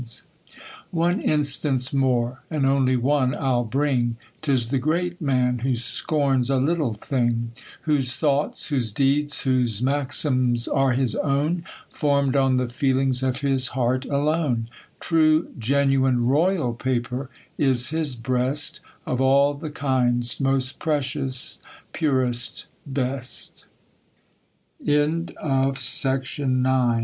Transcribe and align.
's 0.03 0.23
"> 0.59 0.67
One 0.89 1.21
instance 1.21 1.93
more, 1.93 2.41
and 2.49 2.65
only 2.65 2.97
one 2.97 3.33
Pll 3.33 3.69
brinj 3.69 4.15
'Tis 4.41 4.69
the 4.69 4.79
great 4.79 5.21
man 5.21 5.59
who 5.59 5.75
scorns 5.75 6.49
a 6.49 6.57
little 6.57 6.95
thing; 6.95 7.51
Whose 7.81 8.15
thoughts, 8.15 8.69
whose 8.69 8.91
deeds, 8.91 9.43
whose 9.43 9.79
maxims 9.79 10.67
are 10.67 10.93
his 10.93 11.15
own. 11.17 11.65
Form'd 11.91 12.35
on 12.35 12.55
the 12.55 12.67
feelings 12.67 13.21
of 13.21 13.41
his 13.41 13.67
heart 13.77 14.05
alone: 14.05 14.69
True 14.99 15.53
genuine 15.59 16.25
royal 16.25 16.73
paper 16.73 17.29
is 17.59 17.89
his 17.89 18.15
breast; 18.15 18.79
Of 19.05 19.21
all 19.21 19.53
the 19.53 19.69
kinds 19.69 20.39
mos 20.39 20.73